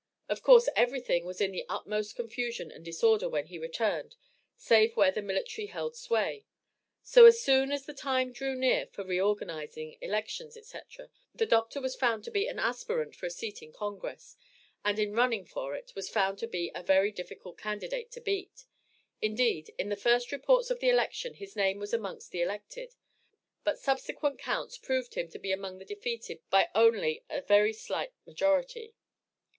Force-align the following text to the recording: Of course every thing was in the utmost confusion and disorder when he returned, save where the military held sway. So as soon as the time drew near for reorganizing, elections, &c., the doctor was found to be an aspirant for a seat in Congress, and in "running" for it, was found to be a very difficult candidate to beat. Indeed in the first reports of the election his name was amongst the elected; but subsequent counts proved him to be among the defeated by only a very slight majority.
Of 0.29 0.41
course 0.41 0.67
every 0.75 0.99
thing 0.99 1.25
was 1.25 1.39
in 1.39 1.51
the 1.51 1.63
utmost 1.69 2.15
confusion 2.15 2.71
and 2.71 2.83
disorder 2.83 3.29
when 3.29 3.45
he 3.45 3.59
returned, 3.59 4.15
save 4.57 4.95
where 4.97 5.11
the 5.11 5.21
military 5.21 5.67
held 5.67 5.95
sway. 5.95 6.47
So 7.03 7.27
as 7.27 7.39
soon 7.39 7.71
as 7.71 7.85
the 7.85 7.93
time 7.93 8.31
drew 8.31 8.55
near 8.55 8.87
for 8.87 9.03
reorganizing, 9.03 9.99
elections, 10.01 10.57
&c., 10.65 10.79
the 11.35 11.45
doctor 11.45 11.79
was 11.79 11.95
found 11.95 12.23
to 12.23 12.31
be 12.31 12.47
an 12.47 12.57
aspirant 12.57 13.15
for 13.15 13.27
a 13.27 13.29
seat 13.29 13.61
in 13.61 13.71
Congress, 13.73 14.35
and 14.83 14.97
in 14.97 15.13
"running" 15.13 15.45
for 15.45 15.75
it, 15.75 15.93
was 15.93 16.09
found 16.09 16.39
to 16.39 16.47
be 16.47 16.71
a 16.73 16.81
very 16.81 17.11
difficult 17.11 17.59
candidate 17.59 18.09
to 18.13 18.21
beat. 18.21 18.65
Indeed 19.21 19.71
in 19.77 19.89
the 19.89 19.95
first 19.95 20.31
reports 20.31 20.71
of 20.71 20.79
the 20.79 20.89
election 20.89 21.35
his 21.35 21.55
name 21.55 21.77
was 21.77 21.93
amongst 21.93 22.31
the 22.31 22.41
elected; 22.41 22.95
but 23.63 23.77
subsequent 23.77 24.39
counts 24.39 24.79
proved 24.79 25.13
him 25.13 25.27
to 25.27 25.37
be 25.37 25.51
among 25.51 25.77
the 25.77 25.85
defeated 25.85 26.39
by 26.49 26.69
only 26.73 27.23
a 27.29 27.41
very 27.41 27.71
slight 27.71 28.13
majority. 28.25 28.95